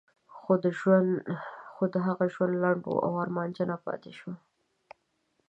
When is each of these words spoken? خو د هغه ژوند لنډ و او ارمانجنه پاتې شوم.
خو 1.73 1.83
د 1.93 1.95
هغه 2.07 2.25
ژوند 2.33 2.53
لنډ 2.63 2.83
و 2.87 2.95
او 3.05 3.11
ارمانجنه 3.23 3.75
پاتې 3.85 4.11
شوم. 4.17 4.35